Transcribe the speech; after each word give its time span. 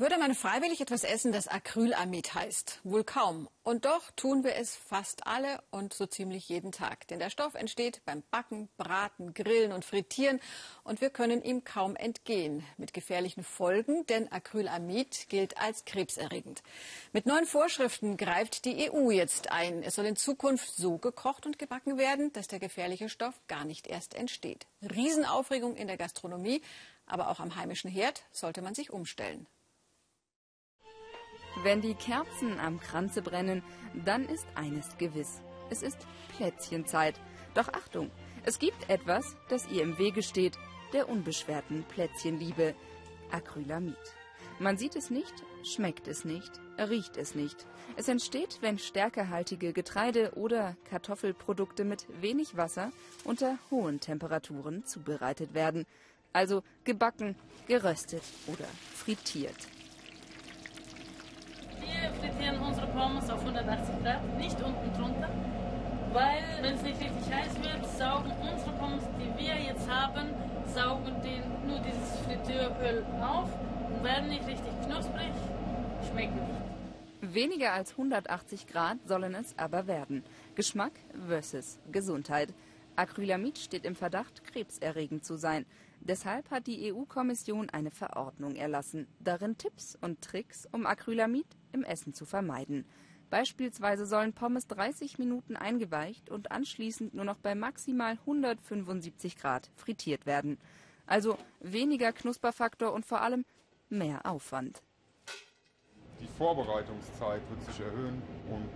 Würde 0.00 0.16
man 0.16 0.36
freiwillig 0.36 0.80
etwas 0.80 1.02
essen, 1.02 1.32
das 1.32 1.48
Acrylamid 1.48 2.32
heißt? 2.32 2.78
Wohl 2.84 3.02
kaum. 3.02 3.48
Und 3.64 3.84
doch 3.84 4.12
tun 4.12 4.44
wir 4.44 4.54
es 4.54 4.76
fast 4.76 5.26
alle 5.26 5.60
und 5.72 5.92
so 5.92 6.06
ziemlich 6.06 6.48
jeden 6.48 6.70
Tag. 6.70 7.08
Denn 7.08 7.18
der 7.18 7.30
Stoff 7.30 7.56
entsteht 7.56 8.00
beim 8.04 8.22
Backen, 8.30 8.68
Braten, 8.76 9.34
Grillen 9.34 9.72
und 9.72 9.84
Frittieren 9.84 10.38
und 10.84 11.00
wir 11.00 11.10
können 11.10 11.42
ihm 11.42 11.64
kaum 11.64 11.96
entgehen. 11.96 12.64
Mit 12.76 12.94
gefährlichen 12.94 13.42
Folgen, 13.42 14.06
denn 14.06 14.30
Acrylamid 14.30 15.28
gilt 15.30 15.58
als 15.58 15.84
krebserregend. 15.84 16.62
Mit 17.12 17.26
neuen 17.26 17.46
Vorschriften 17.46 18.16
greift 18.16 18.66
die 18.66 18.92
EU 18.92 19.10
jetzt 19.10 19.50
ein. 19.50 19.82
Es 19.82 19.96
soll 19.96 20.06
in 20.06 20.14
Zukunft 20.14 20.76
so 20.76 20.98
gekocht 20.98 21.44
und 21.44 21.58
gebacken 21.58 21.98
werden, 21.98 22.32
dass 22.34 22.46
der 22.46 22.60
gefährliche 22.60 23.08
Stoff 23.08 23.34
gar 23.48 23.64
nicht 23.64 23.88
erst 23.88 24.14
entsteht. 24.14 24.68
Riesenaufregung 24.80 25.74
in 25.74 25.88
der 25.88 25.96
Gastronomie, 25.96 26.62
aber 27.04 27.30
auch 27.30 27.40
am 27.40 27.56
heimischen 27.56 27.90
Herd 27.90 28.22
sollte 28.30 28.62
man 28.62 28.76
sich 28.76 28.92
umstellen. 28.92 29.48
Wenn 31.64 31.80
die 31.80 31.94
Kerzen 31.94 32.60
am 32.60 32.78
Kranze 32.78 33.20
brennen, 33.20 33.64
dann 34.04 34.26
ist 34.28 34.46
eines 34.54 34.96
gewiss. 34.96 35.40
Es 35.70 35.82
ist 35.82 35.98
Plätzchenzeit. 36.36 37.20
Doch 37.54 37.68
Achtung, 37.72 38.12
es 38.44 38.60
gibt 38.60 38.88
etwas, 38.88 39.36
das 39.48 39.66
ihr 39.68 39.82
im 39.82 39.98
Wege 39.98 40.22
steht, 40.22 40.56
der 40.92 41.08
unbeschwerten 41.08 41.84
Plätzchenliebe. 41.84 42.74
Acrylamid. 43.32 43.96
Man 44.60 44.78
sieht 44.78 44.94
es 44.94 45.10
nicht, 45.10 45.34
schmeckt 45.64 46.06
es 46.06 46.24
nicht, 46.24 46.50
riecht 46.78 47.16
es 47.16 47.34
nicht. 47.34 47.66
Es 47.96 48.08
entsteht, 48.08 48.58
wenn 48.60 48.78
stärkehaltige 48.78 49.72
Getreide- 49.72 50.32
oder 50.36 50.76
Kartoffelprodukte 50.88 51.84
mit 51.84 52.06
wenig 52.20 52.56
Wasser 52.56 52.92
unter 53.24 53.58
hohen 53.70 53.98
Temperaturen 53.98 54.86
zubereitet 54.86 55.54
werden. 55.54 55.86
Also 56.32 56.62
gebacken, 56.84 57.34
geröstet 57.66 58.22
oder 58.46 58.66
frittiert 58.94 59.68
frittieren 62.20 62.58
unsere 62.60 62.87
Pommes 62.98 63.30
auf 63.30 63.38
180 63.38 64.02
Grad, 64.02 64.38
nicht 64.38 64.60
unten 64.60 64.92
drunter. 64.92 65.30
Weil, 66.12 66.42
wenn 66.62 66.74
es 66.74 66.82
nicht 66.82 67.00
richtig 67.00 67.32
heiß 67.32 67.54
wird, 67.62 67.86
saugen 67.96 68.32
unsere 68.40 68.72
Pommes, 68.72 69.04
die 69.20 69.40
wir 69.40 69.54
jetzt 69.54 69.88
haben, 69.88 70.30
saugen 70.74 71.14
den, 71.22 71.42
nur 71.68 71.78
dieses 71.78 72.18
Frittieröl 72.26 73.04
auf 73.22 73.48
und 73.88 74.02
werden 74.02 74.28
nicht 74.28 74.44
richtig 74.48 74.72
knusprig, 74.84 75.30
schmecken 76.10 76.40
nicht. 76.40 77.34
Weniger 77.34 77.72
als 77.72 77.92
180 77.92 78.66
Grad 78.66 78.98
sollen 79.06 79.34
es 79.36 79.56
aber 79.56 79.86
werden. 79.86 80.24
Geschmack 80.56 80.92
versus 81.28 81.78
Gesundheit. 81.92 82.52
Acrylamid 82.96 83.58
steht 83.58 83.84
im 83.84 83.94
Verdacht, 83.94 84.42
krebserregend 84.42 85.24
zu 85.24 85.36
sein. 85.36 85.66
Deshalb 86.00 86.50
hat 86.50 86.66
die 86.66 86.92
EU-Kommission 86.92 87.70
eine 87.70 87.92
Verordnung 87.92 88.56
erlassen. 88.56 89.06
Darin 89.20 89.56
Tipps 89.56 89.96
und 90.00 90.20
Tricks, 90.20 90.68
um 90.72 90.84
Acrylamid 90.84 91.46
im 91.72 91.84
Essen 91.84 92.14
zu 92.14 92.24
vermeiden. 92.24 92.84
Beispielsweise 93.30 94.06
sollen 94.06 94.32
Pommes 94.32 94.66
30 94.68 95.18
Minuten 95.18 95.56
eingeweicht 95.56 96.30
und 96.30 96.50
anschließend 96.50 97.14
nur 97.14 97.24
noch 97.24 97.38
bei 97.38 97.54
maximal 97.54 98.12
175 98.12 99.36
Grad 99.36 99.70
frittiert 99.76 100.24
werden. 100.24 100.58
Also 101.06 101.38
weniger 101.60 102.12
Knusperfaktor 102.12 102.92
und 102.92 103.04
vor 103.04 103.20
allem 103.20 103.44
mehr 103.90 104.24
Aufwand. 104.24 104.82
Die 106.20 106.28
Vorbereitungszeit 106.38 107.42
wird 107.50 107.64
sich 107.64 107.80
erhöhen 107.84 108.22
und 108.50 108.68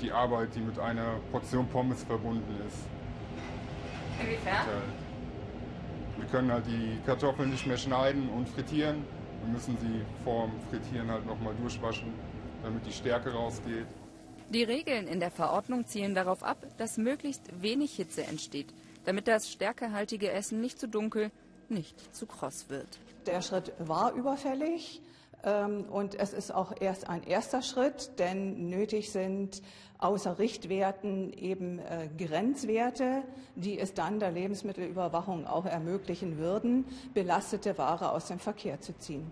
die 0.00 0.12
Arbeit, 0.12 0.54
die 0.54 0.60
mit 0.60 0.78
einer 0.78 1.18
Portion 1.32 1.68
Pommes 1.68 2.04
verbunden 2.04 2.60
ist. 2.66 2.78
Inwiefern? 4.20 4.66
Wir 6.16 6.26
können 6.26 6.52
halt 6.52 6.66
die 6.66 6.98
Kartoffeln 7.06 7.50
nicht 7.50 7.66
mehr 7.66 7.76
schneiden 7.76 8.28
und 8.28 8.48
frittieren. 8.48 9.04
Wir 9.48 9.54
müssen 9.54 9.78
sie 9.78 10.02
vorm 10.24 10.52
Frittieren 10.68 11.10
halt 11.10 11.24
nochmal 11.24 11.54
durchwaschen, 11.54 12.12
damit 12.62 12.84
die 12.84 12.92
Stärke 12.92 13.32
rausgeht. 13.32 13.86
Die 14.50 14.62
Regeln 14.62 15.06
in 15.06 15.20
der 15.20 15.30
Verordnung 15.30 15.86
zielen 15.86 16.14
darauf 16.14 16.42
ab, 16.42 16.58
dass 16.76 16.98
möglichst 16.98 17.62
wenig 17.62 17.96
Hitze 17.96 18.24
entsteht, 18.24 18.74
damit 19.06 19.26
das 19.26 19.50
stärkehaltige 19.50 20.30
Essen 20.30 20.60
nicht 20.60 20.78
zu 20.78 20.86
dunkel, 20.86 21.30
nicht 21.70 22.14
zu 22.14 22.26
kross 22.26 22.68
wird. 22.68 22.98
Der 23.24 23.40
Schritt 23.40 23.72
war 23.78 24.12
überfällig. 24.12 25.00
Ähm, 25.44 25.84
und 25.84 26.14
es 26.14 26.32
ist 26.32 26.52
auch 26.52 26.72
erst 26.80 27.08
ein 27.08 27.22
erster 27.22 27.62
Schritt, 27.62 28.18
denn 28.18 28.68
nötig 28.68 29.12
sind 29.12 29.62
außer 29.98 30.38
Richtwerten 30.38 31.32
eben 31.32 31.78
äh, 31.80 32.08
Grenzwerte, 32.16 33.22
die 33.56 33.78
es 33.78 33.94
dann 33.94 34.20
der 34.20 34.30
Lebensmittelüberwachung 34.30 35.46
auch 35.46 35.66
ermöglichen 35.66 36.38
würden, 36.38 36.84
belastete 37.14 37.76
Ware 37.78 38.12
aus 38.12 38.26
dem 38.26 38.38
Verkehr 38.38 38.80
zu 38.80 38.96
ziehen. 38.96 39.30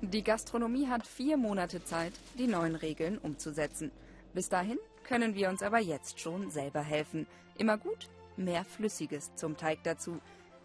Die 0.00 0.22
Gastronomie 0.22 0.86
hat 0.86 1.06
vier 1.06 1.36
Monate 1.36 1.82
Zeit, 1.84 2.12
die 2.38 2.46
neuen 2.46 2.76
Regeln 2.76 3.18
umzusetzen. 3.18 3.90
Bis 4.32 4.48
dahin 4.48 4.78
können 5.02 5.34
wir 5.34 5.48
uns 5.48 5.62
aber 5.62 5.78
jetzt 5.78 6.20
schon 6.20 6.50
selber 6.50 6.80
helfen. 6.80 7.26
Immer 7.56 7.78
gut, 7.78 8.08
mehr 8.36 8.64
Flüssiges 8.64 9.34
zum 9.34 9.56
Teig 9.56 9.82
dazu, 9.82 10.20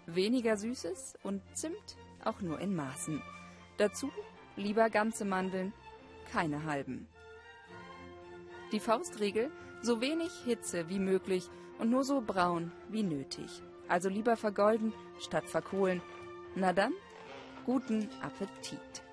weniger 0.06 0.58
Süßes 0.58 1.16
und 1.24 1.42
Zimt 1.54 1.98
auch 2.24 2.42
nur 2.42 2.60
in 2.60 2.76
Maßen. 2.76 3.22
Dazu 3.78 4.12
Lieber 4.56 4.90
ganze 4.90 5.26
Mandeln, 5.26 5.74
keine 6.32 6.66
halben. 6.66 7.08
Die 8.72 8.80
Faustregel, 8.80 9.52
so 9.82 10.00
wenig 10.00 10.32
Hitze 10.46 10.90
wie 10.90 11.00
möglich 11.00 11.50
und 11.80 11.90
nur 11.90 12.04
so 12.04 12.22
braun 12.22 12.72
wie 12.90 13.04
nötig. 13.04 13.62
Also 13.88 14.10
lieber 14.10 14.38
vergolden 14.38 14.94
statt 15.20 15.50
verkohlen. 15.50 16.02
Na 16.56 16.72
dann, 16.72 16.94
guten 17.66 18.10
Appetit. 18.22 19.04